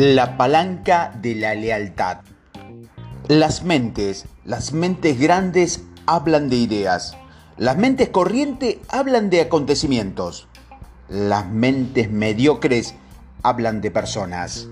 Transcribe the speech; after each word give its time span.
La 0.00 0.36
palanca 0.36 1.12
de 1.20 1.34
la 1.34 1.56
lealtad. 1.56 2.18
Las 3.26 3.64
mentes, 3.64 4.26
las 4.44 4.72
mentes 4.72 5.18
grandes 5.18 5.82
hablan 6.06 6.48
de 6.48 6.54
ideas. 6.54 7.16
Las 7.56 7.76
mentes 7.78 8.08
corrientes 8.10 8.76
hablan 8.90 9.28
de 9.28 9.40
acontecimientos. 9.40 10.46
Las 11.08 11.48
mentes 11.48 12.12
mediocres 12.12 12.94
hablan 13.42 13.80
de 13.80 13.90
personas. 13.90 14.68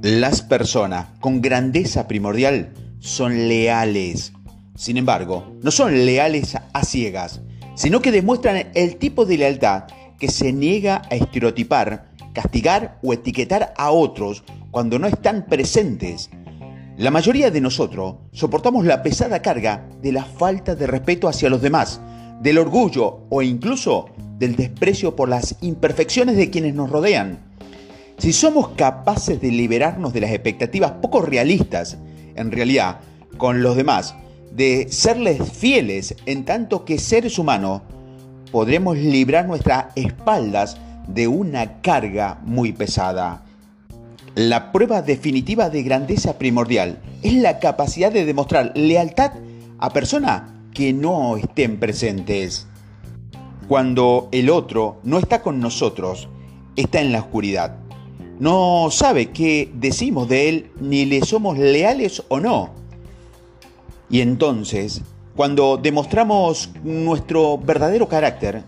Las 0.00 0.40
personas 0.40 1.08
con 1.20 1.42
grandeza 1.42 2.08
primordial 2.08 2.72
son 3.00 3.48
leales. 3.48 4.32
Sin 4.76 4.96
embargo, 4.96 5.58
no 5.62 5.70
son 5.70 6.06
leales 6.06 6.56
a 6.72 6.84
ciegas, 6.86 7.42
sino 7.74 8.00
que 8.00 8.12
demuestran 8.12 8.68
el 8.72 8.96
tipo 8.96 9.26
de 9.26 9.36
lealtad 9.36 9.84
que 10.18 10.28
se 10.28 10.54
niega 10.54 11.02
a 11.10 11.16
estereotipar 11.16 12.07
castigar 12.40 13.00
o 13.02 13.12
etiquetar 13.12 13.74
a 13.76 13.90
otros 13.90 14.44
cuando 14.70 14.96
no 15.00 15.08
están 15.08 15.46
presentes. 15.46 16.30
La 16.96 17.10
mayoría 17.10 17.50
de 17.50 17.60
nosotros 17.60 18.14
soportamos 18.30 18.84
la 18.84 19.02
pesada 19.02 19.42
carga 19.42 19.88
de 20.00 20.12
la 20.12 20.24
falta 20.24 20.76
de 20.76 20.86
respeto 20.86 21.26
hacia 21.26 21.50
los 21.50 21.60
demás, 21.60 22.00
del 22.40 22.58
orgullo 22.58 23.26
o 23.28 23.42
incluso 23.42 24.10
del 24.38 24.54
desprecio 24.54 25.16
por 25.16 25.28
las 25.28 25.56
imperfecciones 25.62 26.36
de 26.36 26.48
quienes 26.48 26.74
nos 26.74 26.90
rodean. 26.90 27.40
Si 28.18 28.32
somos 28.32 28.68
capaces 28.76 29.40
de 29.40 29.50
liberarnos 29.50 30.12
de 30.12 30.20
las 30.20 30.30
expectativas 30.30 30.92
poco 31.02 31.22
realistas, 31.22 31.98
en 32.36 32.52
realidad, 32.52 33.00
con 33.36 33.64
los 33.64 33.74
demás, 33.74 34.14
de 34.52 34.86
serles 34.90 35.42
fieles 35.50 36.14
en 36.26 36.44
tanto 36.44 36.84
que 36.84 36.98
seres 36.98 37.36
humanos, 37.36 37.82
podremos 38.52 38.96
librar 38.96 39.48
nuestras 39.48 39.86
espaldas 39.96 40.78
de 41.08 41.26
una 41.26 41.80
carga 41.80 42.38
muy 42.44 42.72
pesada. 42.72 43.42
La 44.34 44.70
prueba 44.70 45.02
definitiva 45.02 45.68
de 45.70 45.82
grandeza 45.82 46.38
primordial 46.38 47.00
es 47.22 47.34
la 47.34 47.58
capacidad 47.58 48.12
de 48.12 48.24
demostrar 48.24 48.72
lealtad 48.76 49.32
a 49.78 49.90
personas 49.90 50.42
que 50.72 50.92
no 50.92 51.36
estén 51.36 51.80
presentes. 51.80 52.66
Cuando 53.66 54.28
el 54.30 54.48
otro 54.48 55.00
no 55.02 55.18
está 55.18 55.42
con 55.42 55.60
nosotros, 55.60 56.28
está 56.76 57.00
en 57.00 57.10
la 57.12 57.20
oscuridad. 57.20 57.76
No 58.38 58.88
sabe 58.90 59.30
qué 59.30 59.70
decimos 59.74 60.28
de 60.28 60.48
él 60.48 60.70
ni 60.80 61.04
le 61.04 61.22
somos 61.22 61.58
leales 61.58 62.22
o 62.28 62.38
no. 62.38 62.70
Y 64.08 64.20
entonces, 64.20 65.02
cuando 65.34 65.76
demostramos 65.76 66.70
nuestro 66.84 67.58
verdadero 67.58 68.08
carácter, 68.08 68.62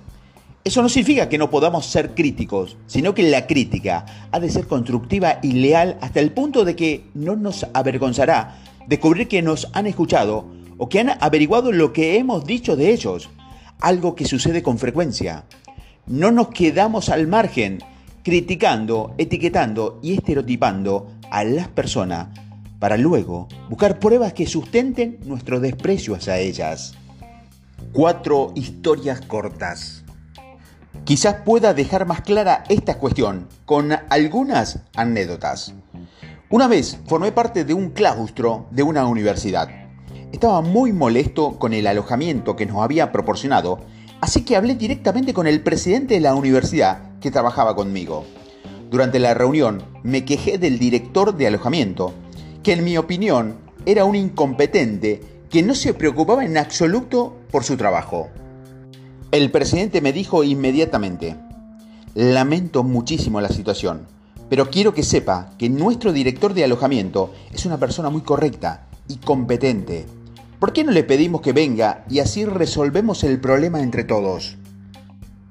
eso 0.62 0.82
no 0.82 0.88
significa 0.88 1.28
que 1.28 1.38
no 1.38 1.48
podamos 1.48 1.86
ser 1.86 2.14
críticos, 2.14 2.76
sino 2.86 3.14
que 3.14 3.22
la 3.22 3.46
crítica 3.46 4.28
ha 4.30 4.40
de 4.40 4.50
ser 4.50 4.66
constructiva 4.66 5.38
y 5.42 5.52
leal 5.52 5.96
hasta 6.02 6.20
el 6.20 6.32
punto 6.32 6.64
de 6.64 6.76
que 6.76 7.04
no 7.14 7.34
nos 7.34 7.66
avergonzará 7.72 8.58
descubrir 8.86 9.26
que 9.26 9.40
nos 9.40 9.68
han 9.72 9.86
escuchado 9.86 10.46
o 10.76 10.88
que 10.88 11.00
han 11.00 11.10
averiguado 11.20 11.72
lo 11.72 11.92
que 11.92 12.18
hemos 12.18 12.44
dicho 12.44 12.76
de 12.76 12.92
ellos, 12.92 13.30
algo 13.80 14.14
que 14.14 14.26
sucede 14.26 14.62
con 14.62 14.78
frecuencia. 14.78 15.44
No 16.06 16.30
nos 16.30 16.48
quedamos 16.48 17.08
al 17.08 17.26
margen 17.26 17.78
criticando, 18.22 19.14
etiquetando 19.16 19.98
y 20.02 20.14
estereotipando 20.14 21.10
a 21.30 21.44
las 21.44 21.68
personas 21.68 22.28
para 22.78 22.96
luego 22.96 23.48
buscar 23.68 23.98
pruebas 23.98 24.32
que 24.32 24.46
sustenten 24.46 25.20
nuestro 25.24 25.60
desprecio 25.60 26.14
hacia 26.14 26.38
ellas. 26.38 26.94
Cuatro 27.92 28.52
historias 28.54 29.20
cortas. 29.20 29.99
Quizás 31.04 31.36
pueda 31.44 31.74
dejar 31.74 32.06
más 32.06 32.20
clara 32.20 32.64
esta 32.68 32.98
cuestión 32.98 33.48
con 33.64 33.92
algunas 34.08 34.80
anécdotas. 34.94 35.74
Una 36.48 36.66
vez 36.66 36.98
formé 37.06 37.32
parte 37.32 37.64
de 37.64 37.74
un 37.74 37.90
claustro 37.90 38.66
de 38.70 38.82
una 38.82 39.06
universidad. 39.06 39.68
Estaba 40.32 40.60
muy 40.62 40.92
molesto 40.92 41.58
con 41.58 41.72
el 41.72 41.86
alojamiento 41.86 42.56
que 42.56 42.66
nos 42.66 42.82
había 42.82 43.12
proporcionado, 43.12 43.80
así 44.20 44.44
que 44.44 44.56
hablé 44.56 44.74
directamente 44.74 45.32
con 45.32 45.46
el 45.46 45.62
presidente 45.62 46.14
de 46.14 46.20
la 46.20 46.34
universidad 46.34 47.18
que 47.20 47.30
trabajaba 47.30 47.74
conmigo. 47.74 48.24
Durante 48.90 49.20
la 49.20 49.34
reunión 49.34 49.82
me 50.02 50.24
quejé 50.24 50.58
del 50.58 50.78
director 50.78 51.36
de 51.36 51.46
alojamiento, 51.46 52.12
que 52.62 52.72
en 52.72 52.84
mi 52.84 52.98
opinión 52.98 53.58
era 53.86 54.04
un 54.04 54.16
incompetente 54.16 55.20
que 55.48 55.62
no 55.62 55.74
se 55.74 55.94
preocupaba 55.94 56.44
en 56.44 56.58
absoluto 56.58 57.36
por 57.50 57.64
su 57.64 57.76
trabajo. 57.76 58.28
El 59.32 59.52
presidente 59.52 60.00
me 60.00 60.12
dijo 60.12 60.42
inmediatamente, 60.42 61.36
lamento 62.16 62.82
muchísimo 62.82 63.40
la 63.40 63.48
situación, 63.48 64.08
pero 64.48 64.70
quiero 64.70 64.92
que 64.92 65.04
sepa 65.04 65.50
que 65.56 65.70
nuestro 65.70 66.12
director 66.12 66.52
de 66.52 66.64
alojamiento 66.64 67.32
es 67.52 67.64
una 67.64 67.78
persona 67.78 68.10
muy 68.10 68.22
correcta 68.22 68.88
y 69.06 69.18
competente. 69.18 70.06
¿Por 70.58 70.72
qué 70.72 70.82
no 70.82 70.90
le 70.90 71.04
pedimos 71.04 71.42
que 71.42 71.52
venga 71.52 72.04
y 72.10 72.18
así 72.18 72.44
resolvemos 72.44 73.22
el 73.22 73.40
problema 73.40 73.80
entre 73.80 74.02
todos? 74.02 74.56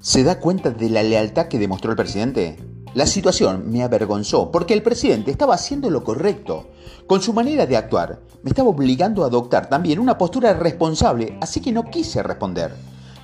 ¿Se 0.02 0.24
da 0.24 0.40
cuenta 0.40 0.68
de 0.68 0.90
la 0.90 1.02
lealtad 1.02 1.48
que 1.48 1.58
demostró 1.58 1.90
el 1.90 1.96
presidente? 1.96 2.58
La 2.92 3.06
situación 3.06 3.72
me 3.72 3.82
avergonzó 3.82 4.50
porque 4.50 4.74
el 4.74 4.82
presidente 4.82 5.30
estaba 5.30 5.54
haciendo 5.54 5.88
lo 5.88 6.04
correcto. 6.04 6.68
Con 7.06 7.22
su 7.22 7.32
manera 7.32 7.64
de 7.64 7.78
actuar, 7.78 8.20
me 8.42 8.50
estaba 8.50 8.68
obligando 8.68 9.24
a 9.24 9.28
adoptar 9.28 9.70
también 9.70 10.00
una 10.00 10.18
postura 10.18 10.52
responsable, 10.52 11.38
así 11.40 11.62
que 11.62 11.72
no 11.72 11.84
quise 11.84 12.22
responder. 12.22 12.74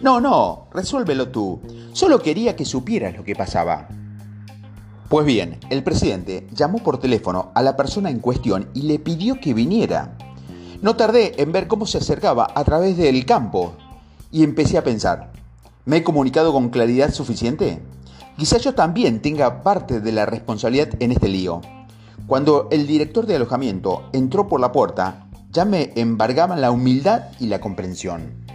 No, 0.00 0.20
no, 0.20 0.68
resuélvelo 0.72 1.28
tú. 1.28 1.60
Solo 1.92 2.20
quería 2.20 2.54
que 2.54 2.66
supieras 2.66 3.16
lo 3.16 3.24
que 3.24 3.34
pasaba. 3.34 3.88
Pues 5.08 5.24
bien, 5.24 5.58
el 5.70 5.82
presidente 5.82 6.46
llamó 6.52 6.78
por 6.78 6.98
teléfono 6.98 7.50
a 7.54 7.62
la 7.62 7.76
persona 7.76 8.10
en 8.10 8.20
cuestión 8.20 8.68
y 8.74 8.82
le 8.82 8.98
pidió 8.98 9.40
que 9.40 9.54
viniera. 9.54 10.18
No 10.82 10.96
tardé 10.96 11.40
en 11.40 11.52
ver 11.52 11.66
cómo 11.66 11.86
se 11.86 11.98
acercaba 11.98 12.48
a 12.54 12.64
través 12.64 12.98
del 12.98 13.24
campo 13.24 13.72
y 14.30 14.42
empecé 14.42 14.76
a 14.76 14.84
pensar, 14.84 15.32
¿me 15.86 15.98
he 15.98 16.04
comunicado 16.04 16.52
con 16.52 16.68
claridad 16.68 17.12
suficiente? 17.12 17.80
Quizá 18.36 18.58
yo 18.58 18.74
también 18.74 19.22
tenga 19.22 19.62
parte 19.62 20.00
de 20.00 20.12
la 20.12 20.26
responsabilidad 20.26 20.90
en 21.00 21.12
este 21.12 21.28
lío. 21.28 21.62
Cuando 22.26 22.68
el 22.70 22.86
director 22.86 23.24
de 23.24 23.36
alojamiento 23.36 24.10
entró 24.12 24.46
por 24.46 24.60
la 24.60 24.72
puerta, 24.72 25.28
ya 25.52 25.64
me 25.64 25.92
embargaban 25.96 26.60
la 26.60 26.70
humildad 26.70 27.26
y 27.40 27.46
la 27.46 27.60
comprensión. 27.60 28.45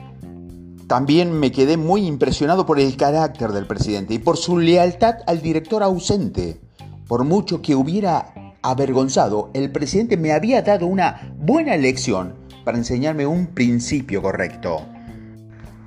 También 0.91 1.31
me 1.31 1.53
quedé 1.53 1.77
muy 1.77 2.05
impresionado 2.05 2.65
por 2.65 2.77
el 2.77 2.97
carácter 2.97 3.53
del 3.53 3.65
presidente 3.65 4.13
y 4.13 4.19
por 4.19 4.35
su 4.35 4.59
lealtad 4.59 5.19
al 5.25 5.41
director 5.41 5.83
ausente. 5.83 6.59
Por 7.07 7.23
mucho 7.23 7.61
que 7.61 7.75
hubiera 7.75 8.33
avergonzado, 8.61 9.51
el 9.53 9.71
presidente 9.71 10.17
me 10.17 10.33
había 10.33 10.63
dado 10.63 10.87
una 10.87 11.33
buena 11.39 11.77
lección 11.77 12.33
para 12.65 12.77
enseñarme 12.77 13.25
un 13.25 13.47
principio 13.47 14.21
correcto. 14.21 14.81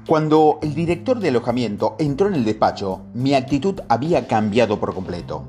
Cuando 0.07 0.59
el 0.63 0.75
director 0.75 1.21
de 1.21 1.29
alojamiento 1.29 1.97
entró 1.99 2.29
en 2.29 2.37
el 2.37 2.45
despacho, 2.47 3.03
mi 3.13 3.35
actitud 3.35 3.81
había 3.91 4.27
cambiado 4.27 4.81
por 4.81 4.95
completo. 4.95 5.45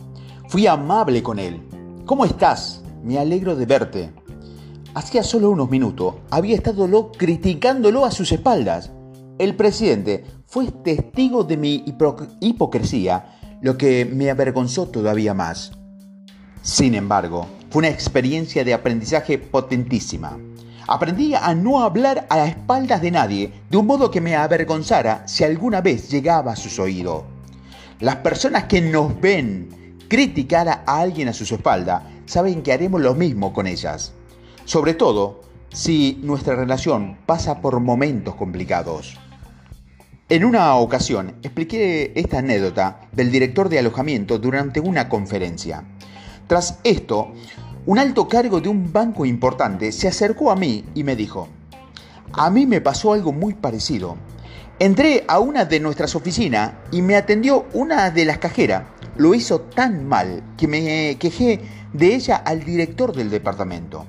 Fui 0.49 0.67
amable 0.67 1.23
con 1.23 1.39
él. 1.39 1.61
¿Cómo 2.05 2.25
estás? 2.25 2.83
Me 3.05 3.19
alegro 3.19 3.55
de 3.55 3.65
verte. 3.65 4.11
Hacía 4.95 5.23
solo 5.23 5.49
unos 5.49 5.69
minutos 5.69 6.15
había 6.29 6.57
estado 6.57 7.09
criticándolo 7.13 8.03
a 8.03 8.11
sus 8.11 8.33
espaldas 8.33 8.91
el 9.37 9.55
presidente 9.55 10.23
fue 10.45 10.71
testigo 10.71 11.43
de 11.43 11.57
mi 11.57 11.83
hipocresía, 12.39 13.57
lo 13.61 13.77
que 13.77 14.05
me 14.05 14.29
avergonzó 14.29 14.87
todavía 14.87 15.33
más. 15.33 15.71
Sin 16.61 16.95
embargo, 16.95 17.47
fue 17.69 17.79
una 17.79 17.89
experiencia 17.89 18.63
de 18.63 18.73
aprendizaje 18.73 19.37
potentísima. 19.37 20.37
Aprendí 20.87 21.33
a 21.33 21.53
no 21.55 21.81
hablar 21.81 22.27
a 22.29 22.37
las 22.37 22.49
espaldas 22.49 23.01
de 23.01 23.11
nadie 23.11 23.53
de 23.69 23.77
un 23.77 23.87
modo 23.87 24.11
que 24.11 24.21
me 24.21 24.35
avergonzara 24.35 25.27
si 25.27 25.43
alguna 25.43 25.81
vez 25.81 26.09
llegaba 26.09 26.53
a 26.53 26.55
sus 26.55 26.79
oídos. 26.79 27.23
Las 27.99 28.17
personas 28.17 28.65
que 28.65 28.81
nos 28.81 29.19
ven 29.19 29.97
criticar 30.07 30.69
a 30.69 30.83
alguien 30.85 31.27
a 31.27 31.33
sus 31.33 31.51
espaldas 31.51 32.03
saben 32.25 32.61
que 32.61 32.71
haremos 32.71 33.01
lo 33.01 33.15
mismo 33.15 33.51
con 33.51 33.67
ellas. 33.67 34.13
Sobre 34.65 34.93
todo 34.93 35.41
si 35.69 36.19
nuestra 36.23 36.55
relación 36.55 37.17
pasa 37.25 37.61
por 37.61 37.79
momentos 37.79 38.35
complicados. 38.35 39.17
En 40.27 40.43
una 40.43 40.73
ocasión 40.77 41.35
expliqué 41.43 42.11
esta 42.15 42.39
anécdota 42.39 43.01
del 43.11 43.31
director 43.31 43.69
de 43.69 43.77
alojamiento 43.77 44.39
durante 44.39 44.79
una 44.79 45.07
conferencia. 45.07 45.83
Tras 46.47 46.79
esto, 46.83 47.33
un 47.85 47.99
alto 47.99 48.27
cargo 48.27 48.59
de 48.59 48.67
un 48.67 48.91
banco 48.91 49.27
importante 49.27 49.91
se 49.91 50.07
acercó 50.07 50.49
a 50.49 50.55
mí 50.55 50.83
y 50.95 51.03
me 51.03 51.15
dijo, 51.15 51.47
a 52.33 52.49
mí 52.49 52.65
me 52.65 52.81
pasó 52.81 53.13
algo 53.13 53.31
muy 53.33 53.53
parecido. 53.53 54.17
Entré 54.79 55.25
a 55.27 55.37
una 55.37 55.63
de 55.63 55.79
nuestras 55.79 56.15
oficinas 56.15 56.71
y 56.91 57.03
me 57.03 57.17
atendió 57.17 57.67
una 57.73 58.09
de 58.09 58.25
las 58.25 58.39
cajeras. 58.39 58.85
Lo 59.17 59.35
hizo 59.35 59.61
tan 59.61 60.07
mal 60.07 60.41
que 60.57 60.67
me 60.67 61.17
quejé 61.19 61.61
de 61.93 62.15
ella 62.15 62.37
al 62.37 62.65
director 62.65 63.15
del 63.15 63.29
departamento. 63.29 64.07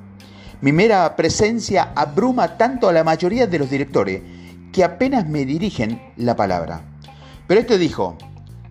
Mi 0.63 0.73
mera 0.73 1.15
presencia 1.15 1.93
abruma 1.95 2.57
tanto 2.57 2.89
a 2.89 2.95
la 2.95 3.05
mayoría 3.05 3.47
de 3.47 3.59
los 3.59 3.69
directores 3.69 4.23
que 4.77 4.85
apenas 4.85 5.27
me 5.27 5.47
dirigen 5.47 6.13
la 6.19 6.37
palabra. 6.37 6.83
Pero 7.47 7.61
este 7.61 7.79
dijo, 7.79 8.19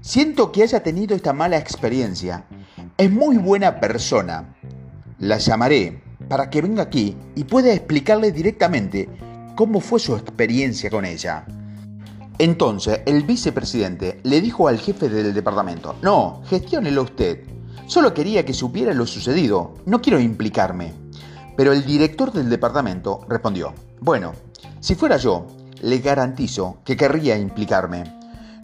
siento 0.01 0.51
que 0.51 0.61
haya 0.61 0.83
tenido 0.83 1.15
esta 1.15 1.33
mala 1.33 1.57
experiencia. 1.57 2.45
es 2.95 3.11
muy 3.11 3.39
buena 3.39 3.79
persona. 3.79 4.55
La 5.17 5.39
llamaré 5.39 6.03
para 6.29 6.51
que 6.51 6.61
venga 6.61 6.83
aquí 6.83 7.17
y 7.33 7.45
pueda 7.45 7.73
explicarle 7.73 8.31
directamente 8.31 9.09
cómo 9.55 9.79
fue 9.79 9.99
su 9.99 10.15
experiencia 10.15 10.91
con 10.91 11.05
ella. 11.05 11.43
Entonces 12.37 12.99
el 13.07 13.23
vicepresidente 13.23 14.19
le 14.21 14.41
dijo 14.41 14.67
al 14.67 14.77
jefe 14.77 15.09
del 15.09 15.33
departamento, 15.33 15.95
no, 16.03 16.43
gestiónelo 16.45 17.01
usted. 17.01 17.45
Solo 17.87 18.13
quería 18.13 18.45
que 18.45 18.53
supiera 18.53 18.93
lo 18.93 19.07
sucedido, 19.07 19.73
no 19.87 20.03
quiero 20.03 20.19
implicarme. 20.19 20.93
Pero 21.57 21.73
el 21.73 21.83
director 21.83 22.31
del 22.31 22.47
departamento 22.47 23.25
respondió, 23.27 23.73
bueno, 24.01 24.33
si 24.79 24.93
fuera 24.93 25.17
yo, 25.17 25.47
le 25.85 25.99
garantizo 25.99 26.79
que 26.83 26.97
querría 26.97 27.37
implicarme. 27.37 28.05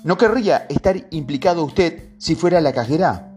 ¿No 0.04 0.18
querría 0.18 0.66
estar 0.70 1.06
implicado 1.12 1.64
usted 1.64 2.10
si 2.18 2.34
fuera 2.34 2.60
la 2.62 2.74
cajera? 2.74 3.34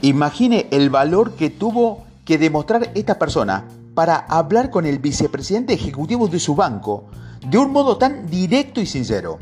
Imagine 0.00 0.68
el 0.70 0.88
valor 0.88 1.34
que 1.34 1.50
tuvo 1.50 2.04
que 2.24 2.38
demostrar 2.38 2.90
esta 2.94 3.18
persona 3.18 3.66
para 3.94 4.16
hablar 4.16 4.70
con 4.70 4.86
el 4.86 4.98
vicepresidente 4.98 5.74
ejecutivo 5.74 6.26
de 6.26 6.40
su 6.40 6.54
banco 6.54 7.04
de 7.46 7.58
un 7.58 7.70
modo 7.70 7.98
tan 7.98 8.30
directo 8.30 8.80
y 8.80 8.86
sincero. 8.86 9.38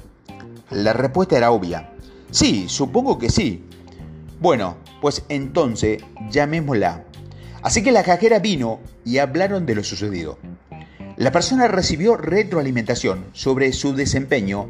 La 0.70 0.92
respuesta 0.92 1.36
era 1.36 1.52
obvia. 1.52 1.92
Sí, 2.32 2.64
supongo 2.68 3.18
que 3.18 3.30
sí. 3.30 3.64
Bueno, 4.40 4.78
pues 5.00 5.22
entonces 5.28 6.02
llamémosla. 6.28 7.04
Así 7.62 7.84
que 7.84 7.92
la 7.92 8.02
cajera 8.02 8.40
vino 8.40 8.80
y 9.04 9.18
hablaron 9.18 9.64
de 9.64 9.76
lo 9.76 9.84
sucedido. 9.84 10.38
La 11.22 11.30
persona 11.30 11.68
recibió 11.68 12.16
retroalimentación 12.16 13.26
sobre 13.32 13.72
su 13.72 13.94
desempeño 13.94 14.66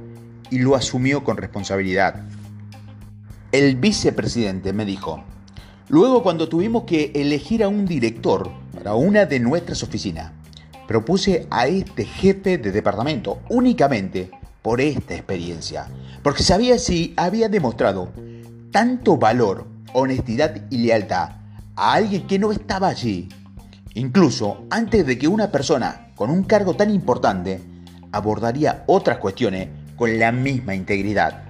y 0.51 0.59
lo 0.59 0.77
asumió 0.77 1.25
con 1.25 1.39
responsabilidad. 1.39 2.27
El 3.53 3.77
vicepresidente 3.77 4.75
me 4.75 4.85
dijo, 4.85 5.25
luego 5.89 6.23
cuando 6.23 6.51
tuvimos 6.51 6.85
que 6.85 7.11
elegir 7.15 7.65
a 7.65 7.69
un 7.69 7.87
director 7.87 8.53
para 8.75 8.95
una 8.95 9.25
de 9.25 9.41
nuestras 9.41 9.83
oficinas, 9.83 10.33
propuse 10.87 11.47
a 11.49 11.69
este 11.69 12.05
jefe 12.05 12.59
de 12.59 12.71
departamento 12.71 13.41
únicamente 13.49 14.31
por 14.61 14.83
esta 14.83 15.15
experiencia, 15.15 15.87
porque 16.23 16.43
sabía 16.43 16.79
si 16.79 17.15
había 17.17 17.49
demostrado 17.49 18.13
tanto 18.71 19.17
valor, 19.17 19.67
honestidad 19.95 20.67
y 20.69 20.83
lealtad 20.85 21.31
a 21.77 21.95
alguien 21.95 22.27
que 22.27 22.39
no 22.39 22.53
estaba 22.53 22.89
allí, 22.89 23.31
incluso 23.95 24.67
antes 24.69 25.07
de 25.07 25.17
que 25.17 25.29
una 25.29 25.51
persona 25.51 26.12
con 26.23 26.31
un 26.31 26.45
cargo 26.45 26.75
tan 26.75 26.95
importante 26.95 27.61
abordaría 28.13 28.85
otras 28.87 29.19
cuestiones 29.19 29.71
con 29.97 30.21
la 30.21 30.31
misma 30.31 30.77
integridad. 30.77 31.43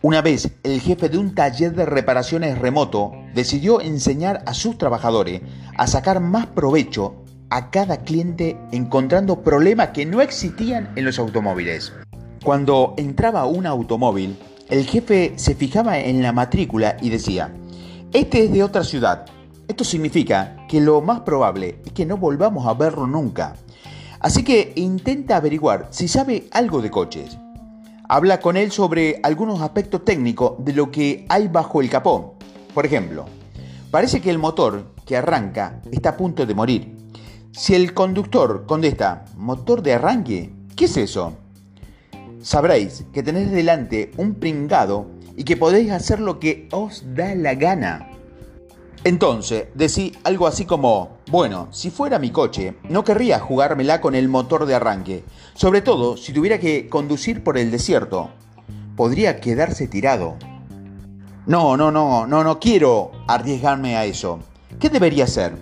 Una 0.00 0.20
vez 0.20 0.50
el 0.64 0.80
jefe 0.80 1.08
de 1.08 1.16
un 1.16 1.32
taller 1.32 1.72
de 1.72 1.86
reparaciones 1.86 2.58
remoto 2.58 3.12
decidió 3.36 3.80
enseñar 3.80 4.42
a 4.46 4.54
sus 4.54 4.78
trabajadores 4.78 5.42
a 5.76 5.86
sacar 5.86 6.18
más 6.18 6.46
provecho 6.46 7.22
a 7.50 7.70
cada 7.70 7.98
cliente 7.98 8.58
encontrando 8.72 9.44
problemas 9.44 9.90
que 9.90 10.06
no 10.06 10.22
existían 10.22 10.90
en 10.96 11.04
los 11.04 11.20
automóviles. 11.20 11.92
Cuando 12.42 12.94
entraba 12.96 13.46
un 13.46 13.66
automóvil, 13.66 14.36
el 14.70 14.86
jefe 14.86 15.34
se 15.36 15.54
fijaba 15.54 16.00
en 16.00 16.20
la 16.20 16.32
matrícula 16.32 16.96
y 17.00 17.10
decía, 17.10 17.54
este 18.12 18.46
es 18.46 18.52
de 18.52 18.64
otra 18.64 18.82
ciudad. 18.82 19.26
Esto 19.72 19.84
significa 19.84 20.66
que 20.68 20.82
lo 20.82 21.00
más 21.00 21.20
probable 21.20 21.78
es 21.86 21.92
que 21.92 22.04
no 22.04 22.18
volvamos 22.18 22.66
a 22.66 22.74
verlo 22.74 23.06
nunca. 23.06 23.54
Así 24.20 24.44
que 24.44 24.74
intenta 24.76 25.38
averiguar 25.38 25.88
si 25.88 26.08
sabe 26.08 26.44
algo 26.50 26.82
de 26.82 26.90
coches. 26.90 27.38
Habla 28.06 28.38
con 28.38 28.58
él 28.58 28.70
sobre 28.70 29.18
algunos 29.22 29.62
aspectos 29.62 30.04
técnicos 30.04 30.62
de 30.62 30.74
lo 30.74 30.90
que 30.90 31.24
hay 31.30 31.48
bajo 31.48 31.80
el 31.80 31.88
capó. 31.88 32.34
Por 32.74 32.84
ejemplo, 32.84 33.24
parece 33.90 34.20
que 34.20 34.28
el 34.28 34.36
motor 34.36 34.92
que 35.06 35.16
arranca 35.16 35.80
está 35.90 36.10
a 36.10 36.16
punto 36.18 36.44
de 36.44 36.54
morir 36.54 36.94
si 37.52 37.74
el 37.74 37.94
conductor 37.94 38.66
contesta 38.66 39.24
motor 39.38 39.82
de 39.82 39.94
arranque, 39.94 40.52
¿qué 40.76 40.84
es 40.84 40.98
eso? 40.98 41.32
Sabréis 42.42 43.06
que 43.10 43.22
tenéis 43.22 43.50
delante 43.50 44.10
un 44.18 44.34
pringado 44.34 45.06
y 45.34 45.44
que 45.44 45.56
podéis 45.56 45.92
hacer 45.92 46.20
lo 46.20 46.38
que 46.38 46.68
os 46.72 47.04
da 47.14 47.34
la 47.34 47.54
gana. 47.54 48.11
Entonces, 49.04 49.66
decí 49.74 50.12
algo 50.22 50.46
así 50.46 50.64
como, 50.64 51.18
bueno, 51.28 51.66
si 51.72 51.90
fuera 51.90 52.20
mi 52.20 52.30
coche, 52.30 52.76
no 52.88 53.02
querría 53.02 53.40
jugármela 53.40 54.00
con 54.00 54.14
el 54.14 54.28
motor 54.28 54.64
de 54.64 54.76
arranque, 54.76 55.24
sobre 55.54 55.82
todo 55.82 56.16
si 56.16 56.32
tuviera 56.32 56.60
que 56.60 56.88
conducir 56.88 57.42
por 57.42 57.58
el 57.58 57.72
desierto. 57.72 58.30
Podría 58.94 59.40
quedarse 59.40 59.88
tirado. 59.88 60.36
No, 61.46 61.76
no, 61.76 61.90
no, 61.90 62.28
no, 62.28 62.44
no 62.44 62.60
quiero 62.60 63.10
arriesgarme 63.26 63.96
a 63.96 64.04
eso. 64.04 64.38
¿Qué 64.78 64.88
debería 64.88 65.24
hacer? 65.24 65.56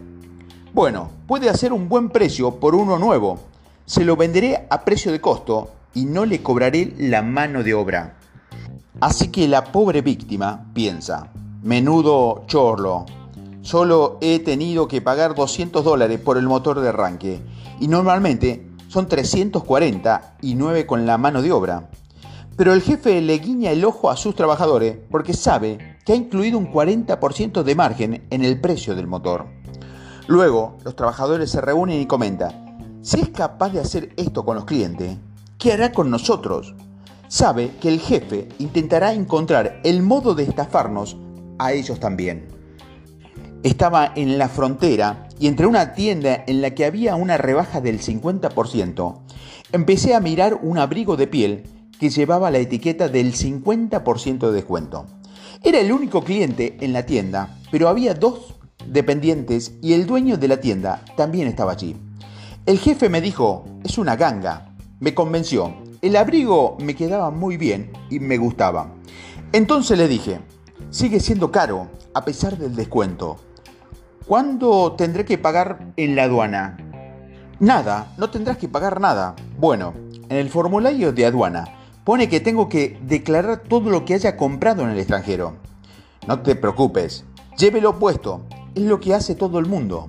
Bueno, 0.74 1.10
puede 1.26 1.48
hacer 1.48 1.72
un 1.72 1.88
buen 1.88 2.10
precio 2.10 2.56
por 2.56 2.74
uno 2.74 2.98
nuevo. 2.98 3.38
Se 3.86 4.04
lo 4.04 4.16
venderé 4.16 4.66
a 4.68 4.84
precio 4.84 5.12
de 5.12 5.20
costo 5.22 5.70
y 5.94 6.04
no 6.04 6.26
le 6.26 6.42
cobraré 6.42 6.92
la 6.98 7.22
mano 7.22 7.62
de 7.62 7.72
obra. 7.72 8.18
Así 9.00 9.28
que 9.28 9.48
la 9.48 9.64
pobre 9.64 10.02
víctima 10.02 10.66
piensa, 10.74 11.30
menudo 11.62 12.44
chorlo, 12.46 13.06
solo 13.70 14.18
he 14.20 14.40
tenido 14.40 14.88
que 14.88 15.00
pagar 15.00 15.36
200 15.36 15.84
dólares 15.84 16.18
por 16.18 16.36
el 16.36 16.48
motor 16.48 16.80
de 16.80 16.88
arranque 16.88 17.40
y 17.78 17.86
normalmente 17.86 18.66
son 18.88 19.06
340 19.06 20.38
y 20.42 20.56
9 20.56 20.86
con 20.86 21.06
la 21.06 21.18
mano 21.18 21.40
de 21.40 21.52
obra. 21.52 21.88
Pero 22.56 22.72
el 22.72 22.82
jefe 22.82 23.20
le 23.20 23.38
guiña 23.38 23.70
el 23.70 23.84
ojo 23.84 24.10
a 24.10 24.16
sus 24.16 24.34
trabajadores 24.34 24.96
porque 25.08 25.34
sabe 25.34 25.98
que 26.04 26.12
ha 26.12 26.16
incluido 26.16 26.58
un 26.58 26.72
40% 26.72 27.62
de 27.62 27.74
margen 27.76 28.26
en 28.30 28.44
el 28.44 28.60
precio 28.60 28.96
del 28.96 29.06
motor. 29.06 29.46
Luego, 30.26 30.76
los 30.82 30.96
trabajadores 30.96 31.48
se 31.52 31.60
reúnen 31.60 32.00
y 32.00 32.06
comentan, 32.06 32.98
si 33.02 33.20
es 33.20 33.28
capaz 33.28 33.68
de 33.68 33.78
hacer 33.78 34.12
esto 34.16 34.44
con 34.44 34.56
los 34.56 34.64
clientes, 34.64 35.16
¿qué 35.58 35.74
hará 35.74 35.92
con 35.92 36.10
nosotros? 36.10 36.74
Sabe 37.28 37.76
que 37.80 37.88
el 37.88 38.00
jefe 38.00 38.48
intentará 38.58 39.12
encontrar 39.12 39.80
el 39.84 40.02
modo 40.02 40.34
de 40.34 40.42
estafarnos 40.42 41.16
a 41.60 41.72
ellos 41.72 42.00
también. 42.00 42.59
Estaba 43.62 44.12
en 44.16 44.38
la 44.38 44.48
frontera 44.48 45.28
y 45.38 45.46
entre 45.46 45.66
una 45.66 45.92
tienda 45.92 46.44
en 46.46 46.62
la 46.62 46.70
que 46.70 46.86
había 46.86 47.14
una 47.14 47.36
rebaja 47.36 47.82
del 47.82 48.00
50%, 48.00 49.18
empecé 49.72 50.14
a 50.14 50.20
mirar 50.20 50.60
un 50.62 50.78
abrigo 50.78 51.18
de 51.18 51.26
piel 51.26 51.64
que 51.98 52.08
llevaba 52.08 52.50
la 52.50 52.56
etiqueta 52.56 53.08
del 53.08 53.34
50% 53.34 54.38
de 54.38 54.52
descuento. 54.52 55.04
Era 55.62 55.78
el 55.78 55.92
único 55.92 56.24
cliente 56.24 56.78
en 56.80 56.94
la 56.94 57.04
tienda, 57.04 57.58
pero 57.70 57.88
había 57.88 58.14
dos 58.14 58.54
dependientes 58.86 59.72
y 59.82 59.92
el 59.92 60.06
dueño 60.06 60.38
de 60.38 60.48
la 60.48 60.58
tienda 60.58 61.04
también 61.18 61.46
estaba 61.46 61.72
allí. 61.72 61.96
El 62.64 62.78
jefe 62.78 63.10
me 63.10 63.20
dijo, 63.20 63.66
es 63.84 63.98
una 63.98 64.16
ganga. 64.16 64.74
Me 65.00 65.12
convenció. 65.12 65.74
El 66.00 66.16
abrigo 66.16 66.78
me 66.80 66.94
quedaba 66.94 67.30
muy 67.30 67.58
bien 67.58 67.92
y 68.08 68.20
me 68.20 68.38
gustaba. 68.38 68.94
Entonces 69.52 69.98
le 69.98 70.08
dije, 70.08 70.40
sigue 70.88 71.20
siendo 71.20 71.50
caro 71.50 71.88
a 72.14 72.24
pesar 72.24 72.56
del 72.56 72.74
descuento. 72.74 73.36
¿Cuándo 74.30 74.92
tendré 74.92 75.24
que 75.24 75.38
pagar 75.38 75.92
en 75.96 76.14
la 76.14 76.22
aduana? 76.22 76.76
Nada, 77.58 78.12
no 78.16 78.30
tendrás 78.30 78.58
que 78.58 78.68
pagar 78.68 79.00
nada. 79.00 79.34
Bueno, 79.58 79.92
en 80.28 80.36
el 80.36 80.48
formulario 80.50 81.12
de 81.12 81.26
aduana 81.26 81.64
pone 82.04 82.28
que 82.28 82.38
tengo 82.38 82.68
que 82.68 82.96
declarar 83.02 83.64
todo 83.64 83.90
lo 83.90 84.04
que 84.04 84.14
haya 84.14 84.36
comprado 84.36 84.84
en 84.84 84.90
el 84.90 84.98
extranjero. 85.00 85.56
No 86.28 86.42
te 86.42 86.54
preocupes, 86.54 87.24
llévelo 87.58 87.98
puesto 87.98 88.42
es 88.76 88.84
lo 88.84 89.00
que 89.00 89.14
hace 89.14 89.34
todo 89.34 89.58
el 89.58 89.66
mundo. 89.66 90.08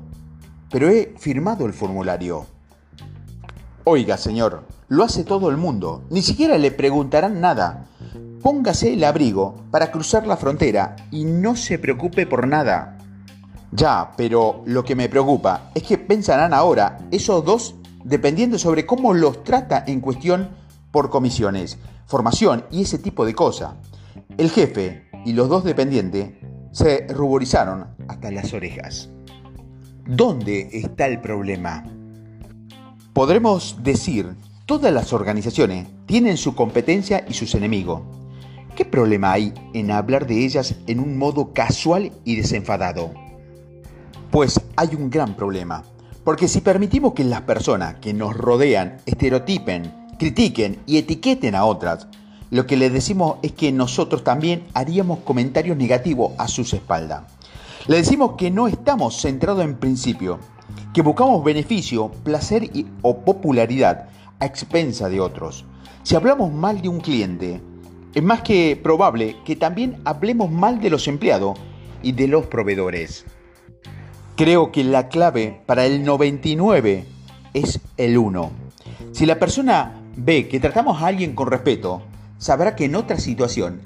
Pero 0.70 0.88
he 0.88 1.16
firmado 1.18 1.66
el 1.66 1.74
formulario. 1.74 2.46
Oiga, 3.86 4.18
señor, 4.18 4.66
lo 4.88 5.04
hace 5.04 5.24
todo 5.24 5.50
el 5.50 5.58
mundo. 5.58 6.04
Ni 6.12 6.22
siquiera 6.22 6.60
le 6.60 6.70
preguntarán 6.70 7.42
nada. 7.42 7.88
Póngase 8.44 8.94
el 8.94 9.04
abrigo 9.04 9.56
para 9.72 9.90
cruzar 9.90 10.28
la 10.28 10.38
frontera 10.38 10.96
y 11.10 11.26
no 11.26 11.56
se 11.56 11.80
preocupe 11.80 12.28
por 12.28 12.48
nada. 12.48 13.00
Ya, 13.72 14.12
pero 14.18 14.64
lo 14.66 14.84
que 14.84 14.96
me 14.96 15.08
preocupa 15.08 15.72
es 15.74 15.84
que 15.84 15.98
pensarán 15.98 16.54
ahora 16.54 17.00
esos 17.10 17.44
dos 17.46 17.76
dependiendo 18.04 18.60
sobre 18.60 18.86
cómo 18.86 19.14
los 19.14 19.44
trata 19.44 19.84
en 19.88 20.02
cuestión 20.02 20.50
por 20.92 21.10
comisiones, 21.10 21.78
formación 22.06 22.66
y 22.70 22.82
ese 22.82 22.98
tipo 22.98 23.26
de 23.26 23.34
cosas. 23.34 23.74
El 24.38 24.50
jefe 24.50 25.10
y 25.26 25.34
los 25.34 25.48
dos 25.48 25.64
dependientes 25.64 26.32
se 26.72 27.08
ruborizaron 27.10 27.88
hasta 28.08 28.32
las 28.32 28.54
orejas. 28.54 29.10
¿Dónde 30.06 30.70
está 30.74 31.08
el 31.08 31.22
problema? 31.22 31.86
Podremos 33.14 33.78
decir, 33.84 34.36
todas 34.66 34.92
las 34.92 35.14
organizaciones 35.14 35.88
tienen 36.06 36.38
su 36.38 36.56
competencia 36.56 37.24
y 37.28 37.34
sus 37.34 37.56
enemigos. 37.56 38.02
¿Qué 38.76 38.84
problema 38.84 39.34
hay 39.34 39.54
en 39.74 39.92
hablar 39.92 40.28
de 40.28 40.44
ellas 40.46 40.76
en 40.88 41.00
un 41.00 41.18
modo 41.18 41.54
casual 41.54 42.12
y 42.26 42.36
desenfadado? 42.36 43.14
Pues 44.32 44.62
hay 44.78 44.96
un 44.96 45.10
gran 45.10 45.36
problema, 45.36 45.84
porque 46.24 46.48
si 46.48 46.62
permitimos 46.62 47.14
que 47.14 47.26
las 47.26 47.42
personas 47.42 47.96
que 47.96 48.14
nos 48.14 48.34
rodean 48.34 49.00
estereotipen, 49.06 50.08
critiquen 50.18 50.80
y 50.86 51.00
etiqueten 51.00 51.54
a 51.54 51.66
otras, 51.66 52.08
lo 52.50 52.66
que 52.66 52.78
le 52.78 52.90
decimos 52.90 53.40
es 53.42 53.52
que 53.52 53.74
nosotros 53.74 54.24
también 54.24 54.64
haríamos 54.74 55.20
comentarios 55.20 55.76
negativos 55.76 56.32
a 56.38 56.48
sus 56.48 56.74
espaldas. 56.74 57.24
Le 57.88 57.98
decimos 57.98 58.36
que 58.38 58.52
no 58.52 58.70
estamos 58.70 59.20
centrados 59.20 59.66
en 59.66 59.76
principio, 59.76 60.40
que 60.94 61.02
buscamos 61.02 61.44
beneficio, 61.44 62.10
placer 62.24 62.72
o 63.02 63.18
popularidad 63.18 64.08
a 64.40 64.46
expensa 64.46 65.10
de 65.10 65.20
otros. 65.20 65.66
Si 66.04 66.16
hablamos 66.16 66.54
mal 66.54 66.82
de 66.82 66.88
un 66.88 67.02
cliente, 67.02 67.62
es 68.16 68.24
más 68.24 68.44
que 68.44 68.80
probable 68.82 69.36
que 69.44 69.58
también 69.58 70.00
hablemos 70.06 70.50
mal 70.50 70.80
de 70.80 70.90
los 70.90 71.10
empleados 71.10 71.60
y 72.02 72.14
de 72.14 72.30
los 72.30 72.46
proveedores. 72.46 73.26
Creo 74.42 74.72
que 74.72 74.84
la 74.84 75.08
clave 75.08 75.62
para 75.68 75.86
el 75.86 76.04
99 76.04 77.06
es 77.54 77.80
el 77.98 78.18
1. 78.18 78.52
Si 79.12 79.28
la 79.28 79.38
persona 79.38 80.02
ve 80.18 80.48
que 80.48 80.60
tratamos 80.60 81.00
a 81.00 81.06
alguien 81.06 81.36
con 81.36 81.46
respeto, 81.46 82.02
sabrá 82.40 82.76
que 82.76 82.86
en 82.86 82.96
otra 82.96 83.20
situación 83.20 83.82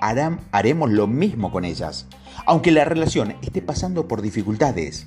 haremos 0.00 0.90
lo 0.90 1.06
mismo 1.06 1.52
con 1.52 1.64
ellas, 1.64 2.08
aunque 2.44 2.72
la 2.72 2.84
relación 2.84 3.36
esté 3.40 3.62
pasando 3.62 4.08
por 4.08 4.20
dificultades. 4.20 5.06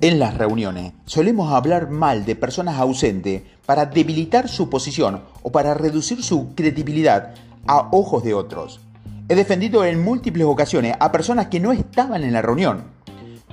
En 0.00 0.18
las 0.18 0.38
reuniones 0.38 0.94
solemos 1.04 1.52
hablar 1.52 1.90
mal 1.90 2.24
de 2.24 2.34
personas 2.34 2.78
ausentes 2.78 3.42
para 3.66 3.84
debilitar 3.84 4.48
su 4.48 4.70
posición 4.70 5.20
o 5.42 5.52
para 5.52 5.74
reducir 5.74 6.22
su 6.22 6.54
credibilidad 6.54 7.34
a 7.66 7.90
ojos 7.92 8.24
de 8.24 8.32
otros. 8.32 8.80
He 9.28 9.34
defendido 9.34 9.84
en 9.84 10.02
múltiples 10.02 10.46
ocasiones 10.46 10.96
a 10.98 11.12
personas 11.12 11.48
que 11.48 11.60
no 11.60 11.72
estaban 11.72 12.24
en 12.24 12.32
la 12.32 12.40
reunión. 12.40 13.01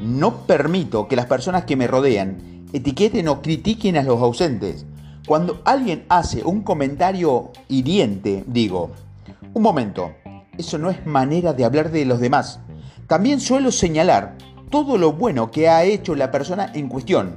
No 0.02 0.46
permito 0.46 1.08
que 1.08 1.16
las 1.16 1.26
personas 1.26 1.66
que 1.66 1.76
me 1.76 1.88
rodean 1.88 2.66
etiqueten 2.72 3.28
o 3.28 3.42
critiquen 3.42 3.98
a 3.98 4.04
los 4.04 4.22
ausentes. 4.22 4.86
Cuando 5.28 5.62
alguien 5.66 6.06
hace 6.10 6.44
un 6.44 6.62
comentario 6.62 7.52
hiriente, 7.68 8.44
digo, 8.48 8.92
un 9.54 9.62
momento, 9.62 10.14
eso 10.58 10.78
no 10.78 10.90
es 10.90 11.06
manera 11.06 11.54
de 11.54 11.66
hablar 11.66 11.92
de 11.92 12.06
los 12.06 12.20
demás. 12.20 12.60
También 13.08 13.40
suelo 13.40 13.72
señalar 13.72 14.38
todo 14.70 14.98
lo 14.98 15.14
bueno 15.14 15.52
que 15.52 15.68
ha 15.68 15.84
hecho 15.84 16.16
la 16.16 16.32
persona 16.32 16.72
en 16.74 16.88
cuestión. 16.88 17.36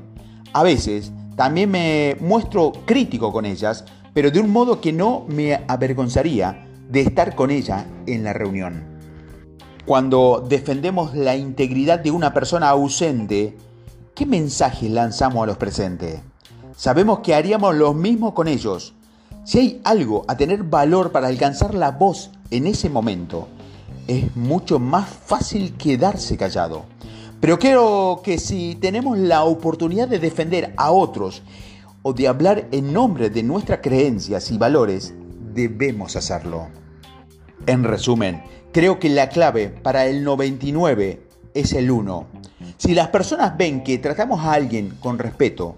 A 0.52 0.62
veces 0.62 1.12
también 1.36 1.70
me 1.70 2.16
muestro 2.20 2.72
crítico 2.84 3.32
con 3.32 3.46
ellas, 3.46 3.84
pero 4.12 4.30
de 4.30 4.40
un 4.40 4.50
modo 4.50 4.80
que 4.80 4.92
no 4.92 5.24
me 5.28 5.62
avergonzaría 5.66 6.66
de 6.88 7.00
estar 7.00 7.34
con 7.34 7.50
ella 7.50 7.86
en 8.06 8.22
la 8.22 8.34
reunión. 8.34 8.91
Cuando 9.84 10.44
defendemos 10.48 11.12
la 11.16 11.34
integridad 11.34 11.98
de 11.98 12.12
una 12.12 12.32
persona 12.32 12.68
ausente, 12.68 13.56
¿qué 14.14 14.26
mensaje 14.26 14.88
lanzamos 14.88 15.42
a 15.42 15.46
los 15.46 15.56
presentes? 15.56 16.20
Sabemos 16.76 17.18
que 17.18 17.34
haríamos 17.34 17.74
lo 17.74 17.92
mismo 17.92 18.32
con 18.32 18.46
ellos. 18.46 18.94
Si 19.44 19.58
hay 19.58 19.80
algo 19.82 20.24
a 20.28 20.36
tener 20.36 20.62
valor 20.62 21.10
para 21.10 21.26
alcanzar 21.26 21.74
la 21.74 21.90
voz 21.90 22.30
en 22.52 22.68
ese 22.68 22.90
momento, 22.90 23.48
es 24.06 24.36
mucho 24.36 24.78
más 24.78 25.08
fácil 25.08 25.76
quedarse 25.76 26.36
callado. 26.36 26.84
Pero 27.40 27.58
creo 27.58 28.20
que 28.22 28.38
si 28.38 28.76
tenemos 28.76 29.18
la 29.18 29.42
oportunidad 29.42 30.06
de 30.06 30.20
defender 30.20 30.74
a 30.76 30.92
otros 30.92 31.42
o 32.02 32.12
de 32.12 32.28
hablar 32.28 32.68
en 32.70 32.92
nombre 32.92 33.30
de 33.30 33.42
nuestras 33.42 33.80
creencias 33.82 34.52
y 34.52 34.58
valores, 34.58 35.12
debemos 35.52 36.14
hacerlo. 36.14 36.68
En 37.66 37.82
resumen, 37.82 38.42
creo 38.72 38.98
que 38.98 39.08
la 39.08 39.28
clave 39.28 39.68
para 39.68 40.06
el 40.06 40.24
99 40.24 41.22
es 41.54 41.72
el 41.72 41.90
1. 41.90 42.26
Si 42.78 42.94
las 42.94 43.08
personas 43.08 43.56
ven 43.56 43.84
que 43.84 43.98
tratamos 43.98 44.40
a 44.40 44.54
alguien 44.54 44.96
con 45.00 45.18
respeto, 45.18 45.76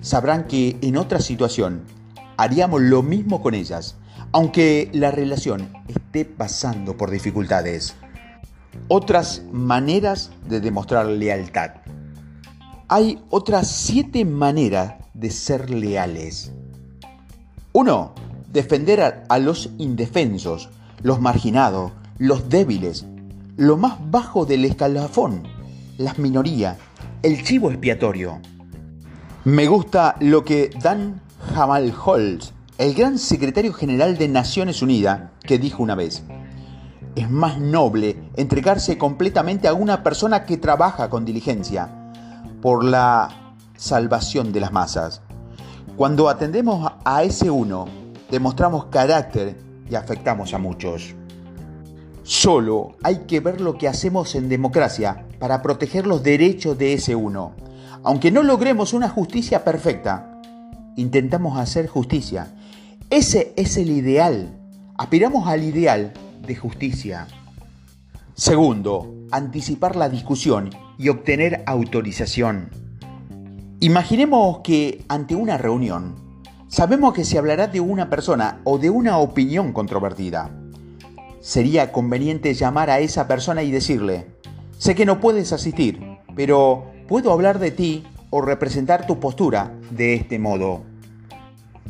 sabrán 0.00 0.46
que 0.46 0.76
en 0.82 0.96
otra 0.96 1.20
situación 1.20 1.82
haríamos 2.36 2.80
lo 2.82 3.02
mismo 3.02 3.40
con 3.40 3.54
ellas, 3.54 3.96
aunque 4.32 4.90
la 4.92 5.10
relación 5.10 5.72
esté 5.88 6.24
pasando 6.24 6.96
por 6.96 7.10
dificultades. 7.10 7.94
Otras 8.88 9.42
maneras 9.52 10.30
de 10.48 10.60
demostrar 10.60 11.06
lealtad. 11.06 11.70
Hay 12.88 13.22
otras 13.30 13.68
siete 13.68 14.24
maneras 14.24 14.94
de 15.14 15.30
ser 15.30 15.70
leales. 15.70 16.52
1. 17.72 18.14
Defender 18.50 19.24
a, 19.28 19.38
los 19.38 19.70
indefensos, 19.78 20.68
los 21.02 21.20
marginados, 21.20 21.92
los 22.22 22.48
débiles, 22.48 23.04
lo 23.56 23.76
más 23.76 23.94
bajo 24.12 24.46
del 24.46 24.64
escalafón, 24.64 25.42
las 25.98 26.20
minorías, 26.20 26.78
el 27.20 27.42
chivo 27.42 27.68
expiatorio. 27.68 28.38
Me 29.44 29.66
gusta 29.66 30.14
lo 30.20 30.44
que 30.44 30.70
Dan 30.80 31.20
Jamal-Holtz, 31.52 32.52
el 32.78 32.94
gran 32.94 33.18
secretario 33.18 33.72
general 33.72 34.18
de 34.18 34.28
Naciones 34.28 34.82
Unidas, 34.82 35.32
que 35.42 35.58
dijo 35.58 35.82
una 35.82 35.96
vez, 35.96 36.22
es 37.16 37.28
más 37.28 37.58
noble 37.58 38.22
entregarse 38.36 38.96
completamente 38.98 39.66
a 39.66 39.74
una 39.74 40.04
persona 40.04 40.44
que 40.44 40.58
trabaja 40.58 41.10
con 41.10 41.24
diligencia 41.24 42.12
por 42.60 42.84
la 42.84 43.56
salvación 43.74 44.52
de 44.52 44.60
las 44.60 44.70
masas. 44.70 45.22
Cuando 45.96 46.28
atendemos 46.28 46.88
a 47.04 47.24
ese 47.24 47.50
uno, 47.50 47.86
demostramos 48.30 48.84
carácter 48.84 49.58
y 49.90 49.96
afectamos 49.96 50.54
a 50.54 50.58
muchos. 50.58 51.16
Solo 52.24 52.96
hay 53.02 53.24
que 53.26 53.40
ver 53.40 53.60
lo 53.60 53.78
que 53.78 53.88
hacemos 53.88 54.36
en 54.36 54.48
democracia 54.48 55.26
para 55.40 55.60
proteger 55.60 56.06
los 56.06 56.22
derechos 56.22 56.78
de 56.78 56.92
ese 56.92 57.16
uno. 57.16 57.52
Aunque 58.04 58.30
no 58.30 58.44
logremos 58.44 58.92
una 58.92 59.08
justicia 59.08 59.64
perfecta, 59.64 60.40
intentamos 60.96 61.58
hacer 61.58 61.88
justicia. 61.88 62.54
Ese 63.10 63.52
es 63.56 63.76
el 63.76 63.90
ideal. 63.90 64.56
Aspiramos 64.96 65.48
al 65.48 65.64
ideal 65.64 66.12
de 66.46 66.54
justicia. 66.54 67.26
Segundo, 68.34 69.12
anticipar 69.32 69.96
la 69.96 70.08
discusión 70.08 70.70
y 70.98 71.08
obtener 71.08 71.64
autorización. 71.66 72.70
Imaginemos 73.80 74.60
que 74.60 75.04
ante 75.08 75.34
una 75.34 75.58
reunión 75.58 76.14
sabemos 76.68 77.14
que 77.14 77.24
se 77.24 77.36
hablará 77.36 77.66
de 77.66 77.80
una 77.80 78.08
persona 78.08 78.60
o 78.62 78.78
de 78.78 78.90
una 78.90 79.18
opinión 79.18 79.72
controvertida. 79.72 80.61
Sería 81.42 81.90
conveniente 81.90 82.54
llamar 82.54 82.88
a 82.88 83.00
esa 83.00 83.26
persona 83.26 83.64
y 83.64 83.72
decirle, 83.72 84.26
sé 84.78 84.94
que 84.94 85.04
no 85.04 85.18
puedes 85.18 85.52
asistir, 85.52 86.00
pero 86.36 86.84
puedo 87.08 87.32
hablar 87.32 87.58
de 87.58 87.72
ti 87.72 88.04
o 88.30 88.40
representar 88.42 89.08
tu 89.08 89.18
postura 89.18 89.74
de 89.90 90.14
este 90.14 90.38
modo. 90.38 90.82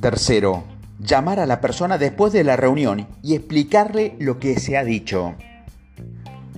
Tercero, 0.01 0.65
llamar 0.99 1.39
a 1.39 1.45
la 1.45 1.61
persona 1.61 1.99
después 1.99 2.33
de 2.33 2.45
la 2.45 2.57
reunión 2.57 3.07
y 3.23 3.35
explicarle 3.35 4.17
lo 4.19 4.39
que 4.39 4.59
se 4.59 4.79
ha 4.79 4.85
dicho. 4.85 5.35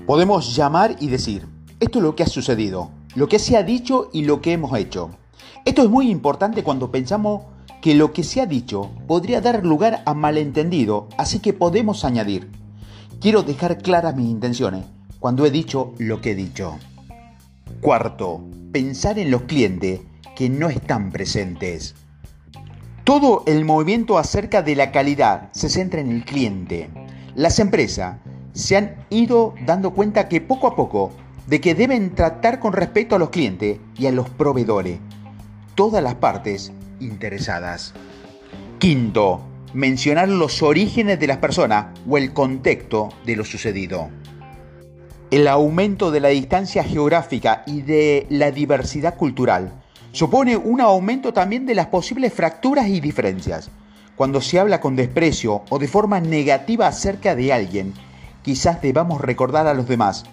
Podemos 0.07 0.55
llamar 0.55 0.95
y 1.01 1.09
decir, 1.09 1.49
esto 1.81 1.99
es 1.99 2.03
lo 2.05 2.15
que 2.15 2.23
ha 2.23 2.29
sucedido, 2.29 2.93
lo 3.17 3.29
que 3.29 3.41
se 3.41 3.57
ha 3.57 3.65
dicho 3.65 4.09
y 4.13 4.23
lo 4.23 4.41
que 4.41 4.53
hemos 4.53 4.79
hecho. 4.79 5.11
Esto 5.65 5.83
es 5.83 5.91
muy 5.91 6.11
importante 6.11 6.63
cuando 6.63 6.93
pensamos 6.93 7.43
que 7.83 7.97
lo 7.97 8.13
que 8.13 8.23
se 8.23 8.41
ha 8.41 8.47
dicho 8.47 8.93
podría 9.09 9.41
dar 9.41 9.67
lugar 9.67 10.05
a 10.07 10.15
malentendido, 10.15 11.09
así 11.19 11.41
que 11.41 11.53
podemos 11.53 12.05
añadir, 12.05 12.64
quiero 13.25 13.43
dejar 13.43 13.79
claras 13.79 14.15
mis 14.15 14.29
intenciones 14.29 14.85
cuando 15.19 15.47
he 15.47 15.51
dicho 15.51 15.95
lo 15.97 16.21
que 16.21 16.33
he 16.33 16.35
dicho. 16.35 16.79
Cuarto, 17.81 18.45
pensar 18.71 19.19
en 19.19 19.31
los 19.31 19.45
clientes 19.45 20.03
que 20.37 20.51
no 20.51 20.69
están 20.69 21.11
presentes. 21.11 21.95
Todo 23.03 23.43
el 23.47 23.65
movimiento 23.65 24.19
acerca 24.19 24.61
de 24.61 24.77
la 24.77 24.93
calidad 24.93 25.49
se 25.53 25.71
centra 25.71 26.03
en 26.03 26.11
el 26.13 26.27
cliente. 26.27 26.91
Las 27.35 27.59
empresas 27.61 28.19
se 28.53 28.77
han 28.77 29.07
ido 29.09 29.55
dando 29.65 29.93
cuenta 29.93 30.29
que 30.29 30.43
poco 30.43 30.67
a 30.67 30.77
poco 30.77 31.11
de 31.47 31.63
que 31.63 31.75
deben 31.75 32.15
tratar 32.15 32.61
con 32.61 32.75
respeto 32.75 33.17
a 33.17 33.19
los 33.19 33.31
clientes 33.31 33.79
y 33.97 34.05
a 34.05 34.13
los 34.13 34.29
proveedores, 34.29 34.99
todas 35.75 36.03
las 36.03 36.17
partes 36.17 36.73
interesadas. 37.01 37.95
Quinto, 38.79 39.41
mencionar 39.75 40.29
los 40.29 40.63
orígenes 40.63 41.19
de 41.19 41.27
las 41.27 41.39
personas 41.39 41.87
o 42.09 42.17
el 42.17 42.33
contexto 42.33 43.09
de 43.27 43.37
lo 43.37 43.45
sucedido. 43.45 44.09
El 45.31 45.49
aumento 45.49 46.13
de 46.13 46.21
la 46.21 46.29
distancia 46.29 46.85
geográfica 46.85 47.65
y 47.67 47.83
de 47.83 48.27
la 48.31 48.53
diversidad 48.53 49.17
cultural 49.17 49.83
supone 50.13 50.57
un 50.57 50.81
aumento 50.81 51.33
también 51.33 51.67
de 51.67 51.75
las 51.75 51.89
posibles 51.89 52.33
fracturas 52.33 52.87
y 52.87 53.01
diferencias. 53.01 53.69
Cuando 54.15 54.41
se 54.41 54.61
habla 54.61 54.81
con 54.81 54.95
desprecio 54.95 55.63
o 55.69 55.79
de 55.81 55.89
forma 55.89 56.21
negativa 56.21 56.87
acerca 56.87 57.35
de 57.35 57.53
alguien, 57.53 57.95
quizás 58.43 58.81
debamos 58.81 59.21
recordar 59.21 59.67
a 59.67 59.75
los 59.75 59.89
demás, 59.89 60.25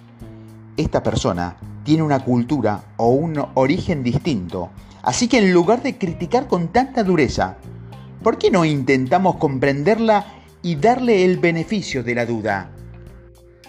esta 0.78 1.02
persona 1.02 1.58
tiene 1.84 2.04
una 2.04 2.24
cultura 2.24 2.84
o 2.98 3.08
un 3.08 3.44
origen 3.56 4.04
distinto, 4.04 4.70
así 5.02 5.28
que 5.28 5.40
en 5.40 5.52
lugar 5.52 5.82
de 5.82 5.98
criticar 5.98 6.48
con 6.48 6.68
tanta 6.68 7.04
dureza, 7.04 7.58
¿por 8.24 8.38
qué 8.38 8.51
no 8.51 8.66
intentamos 8.66 9.38
comprenderla 9.38 10.25
y 10.62 10.75
darle 10.75 11.25
el 11.25 11.38
beneficio 11.38 12.04
de 12.04 12.16
la 12.16 12.25
duda? 12.25 12.72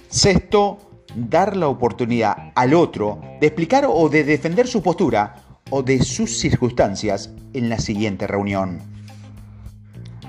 Sexto, 0.09 0.79
dar 1.15 1.57
la 1.57 1.69
oportunidad 1.69 2.53
al 2.55 2.75
otro 2.75 3.21
de 3.41 3.47
explicar 3.47 3.87
o 3.89 4.09
de 4.09 4.25
defender 4.25 4.67
su 4.67 4.83
postura 4.83 5.37
o 5.71 5.83
de 5.83 6.03
sus 6.03 6.39
circunstancias 6.39 7.31
en 7.55 7.69
la 7.69 7.79
siguiente 7.79 8.27
reunión. 8.27 8.81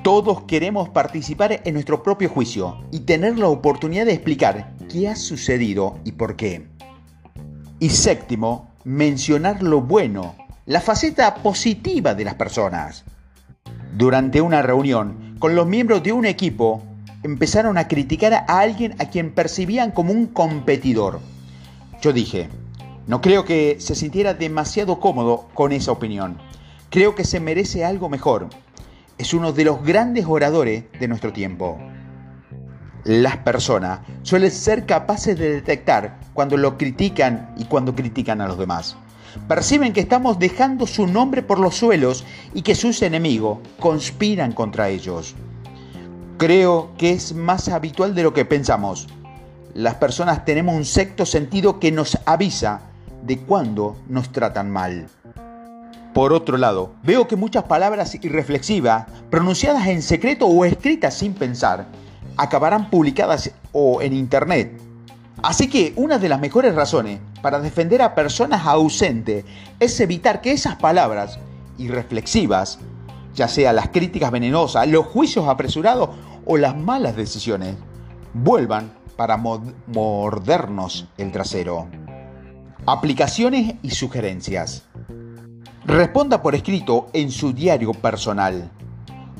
Todos 0.03 0.43
queremos 0.43 0.89
participar 0.89 1.61
en 1.63 1.73
nuestro 1.73 2.03
propio 2.03 2.29
juicio 2.29 2.83
y 2.91 3.01
tener 3.01 3.39
la 3.39 3.47
oportunidad 3.47 4.05
de 4.05 4.13
explicar 4.13 4.73
qué 4.89 5.07
ha 5.07 5.15
sucedido 5.15 5.99
y 6.03 6.13
por 6.13 6.35
qué. 6.35 6.67
Y 7.79 7.89
séptimo, 7.89 8.73
mencionar 8.83 9.63
lo 9.63 9.81
bueno, 9.81 10.35
la 10.65 10.81
faceta 10.81 11.35
positiva 11.35 12.13
de 12.13 12.25
las 12.25 12.35
personas. 12.35 13.05
Durante 13.95 14.41
una 14.41 14.61
reunión 14.61 15.35
con 15.39 15.55
los 15.55 15.67
miembros 15.67 16.03
de 16.03 16.11
un 16.13 16.25
equipo, 16.25 16.83
empezaron 17.23 17.77
a 17.77 17.87
criticar 17.87 18.33
a 18.33 18.59
alguien 18.59 18.95
a 18.99 19.05
quien 19.05 19.31
percibían 19.31 19.91
como 19.91 20.11
un 20.11 20.27
competidor. 20.27 21.19
Yo 22.01 22.13
dije, 22.13 22.49
no 23.07 23.21
creo 23.21 23.45
que 23.45 23.77
se 23.79 23.95
sintiera 23.95 24.33
demasiado 24.33 24.99
cómodo 24.99 25.49
con 25.53 25.71
esa 25.71 25.91
opinión. 25.91 26.37
Creo 26.89 27.15
que 27.15 27.23
se 27.23 27.39
merece 27.39 27.85
algo 27.85 28.09
mejor 28.09 28.49
es 29.17 29.33
uno 29.33 29.53
de 29.53 29.63
los 29.63 29.83
grandes 29.83 30.25
oradores 30.27 30.85
de 30.99 31.07
nuestro 31.07 31.31
tiempo. 31.31 31.79
Las 33.03 33.37
personas 33.37 33.99
suelen 34.23 34.51
ser 34.51 34.85
capaces 34.85 35.37
de 35.37 35.49
detectar 35.53 36.19
cuando 36.33 36.57
lo 36.57 36.77
critican 36.77 37.53
y 37.57 37.65
cuando 37.65 37.95
critican 37.95 38.41
a 38.41 38.47
los 38.47 38.57
demás. 38.57 38.97
Perciben 39.47 39.93
que 39.93 40.01
estamos 40.01 40.39
dejando 40.39 40.87
su 40.87 41.07
nombre 41.07 41.41
por 41.41 41.59
los 41.59 41.75
suelos 41.75 42.23
y 42.53 42.61
que 42.61 42.75
sus 42.75 43.01
enemigos 43.01 43.59
conspiran 43.79 44.51
contra 44.53 44.89
ellos. 44.89 45.35
Creo 46.37 46.91
que 46.97 47.11
es 47.11 47.33
más 47.33 47.69
habitual 47.69 48.15
de 48.15 48.23
lo 48.23 48.33
que 48.33 48.45
pensamos. 48.45 49.07
Las 49.73 49.95
personas 49.95 50.45
tenemos 50.45 50.75
un 50.75 50.85
sexto 50.85 51.25
sentido 51.25 51.79
que 51.79 51.91
nos 51.91 52.17
avisa 52.25 52.81
de 53.23 53.39
cuando 53.39 53.95
nos 54.07 54.31
tratan 54.31 54.69
mal. 54.71 55.07
Por 56.13 56.31
otro 56.31 56.57
lado, 56.57 56.93
veo 57.01 57.27
que 57.27 57.35
muchas 57.35 57.63
palabras 57.63 58.13
irreflexivas, 58.13 59.07
pronunciadas 59.31 59.87
en 59.87 60.03
secreto 60.03 60.45
o 60.45 60.63
escritas 60.63 61.15
sin 61.15 61.33
pensar, 61.33 61.87
acabarán 62.37 62.91
publicadas 62.91 63.51
o 63.71 64.01
en 64.01 64.13
internet. 64.13 64.79
Así 65.41 65.67
que 65.67 65.93
una 65.95 66.19
de 66.19 66.29
las 66.29 66.39
mejores 66.39 66.75
razones 66.75 67.19
para 67.43 67.59
defender 67.59 68.01
a 68.01 68.15
personas 68.15 68.65
ausentes 68.65 69.43
es 69.77 69.99
evitar 69.99 70.39
que 70.39 70.53
esas 70.53 70.77
palabras 70.77 71.39
irreflexivas, 71.77 72.79
ya 73.35 73.49
sea 73.49 73.73
las 73.73 73.89
críticas 73.89 74.31
venenosas, 74.31 74.87
los 74.87 75.05
juicios 75.05 75.49
apresurados 75.49 76.11
o 76.45 76.55
las 76.55 76.77
malas 76.77 77.17
decisiones, 77.17 77.75
vuelvan 78.33 78.93
para 79.17 79.35
mordernos 79.35 81.09
el 81.17 81.33
trasero. 81.33 81.89
Aplicaciones 82.85 83.75
y 83.81 83.89
sugerencias. 83.89 84.85
Responda 85.85 86.41
por 86.41 86.55
escrito 86.55 87.07
en 87.11 87.29
su 87.29 87.51
diario 87.51 87.91
personal. 87.91 88.71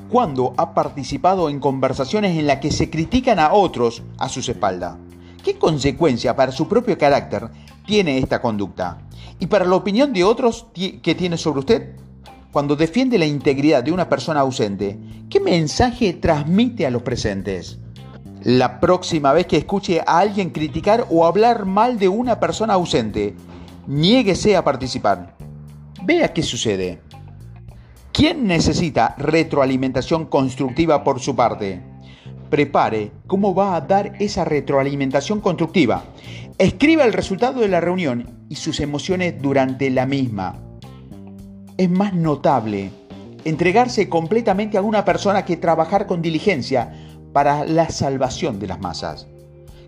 ¿Cuándo 0.10 0.54
ha 0.58 0.74
participado 0.74 1.50
en 1.50 1.62
conversaciones 1.62 2.38
en 2.38 2.48
las 2.48 2.60
que 2.60 2.70
se 2.70 2.90
critican 2.90 3.40
a 3.40 3.54
otros 3.54 4.04
a 4.18 4.28
sus 4.28 4.50
espaldas? 4.50 4.98
¿Qué 5.44 5.58
consecuencia 5.58 6.36
para 6.38 6.54
su 6.54 6.70
propio 6.70 6.98
carácter 6.98 7.50
tiene 7.86 8.18
esta 8.18 8.42
conducta? 8.42 9.00
¿Y 9.40 9.48
para 9.48 9.66
la 9.66 9.76
opinión 9.76 10.14
de 10.14 10.24
otros 10.24 10.68
que 10.74 11.16
tiene 11.16 11.38
sobre 11.38 11.60
usted? 11.60 11.96
Cuando 12.54 12.78
defiende 12.78 13.18
la 13.18 13.26
integridad 13.26 13.84
de 13.84 13.92
una 13.92 14.08
persona 14.08 14.40
ausente, 14.40 14.98
¿qué 15.30 15.42
mensaje 15.42 16.14
transmite 16.14 16.86
a 16.86 16.92
los 16.92 17.02
presentes? 17.02 17.78
La 18.44 18.80
próxima 18.80 19.34
vez 19.34 19.48
que 19.48 19.58
escuche 19.58 20.00
a 20.00 20.20
alguien 20.20 20.52
criticar 20.52 21.08
o 21.10 21.26
hablar 21.26 21.66
mal 21.66 22.00
de 22.00 22.08
una 22.08 22.40
persona 22.40 22.76
ausente, 22.76 23.36
niéguese 23.86 24.56
a 24.56 24.64
participar. 24.64 25.36
Vea 26.04 26.32
qué 26.32 26.42
sucede. 26.42 27.02
¿Quién 28.14 28.48
necesita 28.48 29.16
retroalimentación 29.18 30.26
constructiva 30.26 31.04
por 31.04 31.20
su 31.20 31.36
parte? 31.36 31.93
Prepare 32.50 33.12
cómo 33.28 33.54
va 33.54 33.76
a 33.76 33.82
dar 33.82 34.14
esa 34.20 34.46
retroalimentación 34.46 35.42
constructiva. 35.42 36.04
Escriba 36.58 37.04
el 37.06 37.14
resultado 37.14 37.62
de 37.62 37.68
la 37.68 37.82
reunión 37.82 38.46
y 38.50 38.56
sus 38.56 38.80
emociones 38.80 39.42
durante 39.42 39.90
la 39.90 40.06
misma. 40.06 40.60
Es 41.78 41.90
más 41.90 42.14
notable 42.14 42.92
entregarse 43.46 44.08
completamente 44.10 44.78
a 44.78 44.82
una 44.82 45.04
persona 45.04 45.46
que 45.46 45.58
trabajar 45.58 46.08
con 46.08 46.22
diligencia 46.22 46.94
para 47.34 47.66
la 47.66 47.90
salvación 47.90 48.60
de 48.60 48.68
las 48.68 48.80
masas. 48.80 49.28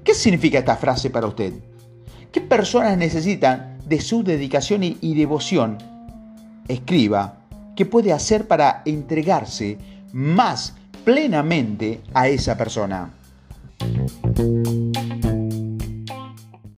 ¿Qué 0.03 0.13
significa 0.13 0.59
esta 0.59 0.75
frase 0.75 1.09
para 1.09 1.27
usted? 1.27 1.53
¿Qué 2.31 2.41
personas 2.41 2.97
necesitan 2.97 3.77
de 3.85 4.01
su 4.01 4.23
dedicación 4.23 4.83
y, 4.83 5.13
devoción 5.13 5.77
escriba 6.67 7.37
qué 7.75 7.85
puede 7.85 8.11
hacer 8.11 8.47
para 8.47 8.81
entregarse 8.85 9.77
más 10.11 10.75
plenamente 11.05 12.01
a 12.13 12.27
esa 12.27 12.57
persona. 12.57 13.13